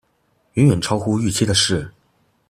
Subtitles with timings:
[0.55, 1.87] 遠遠超乎預期的事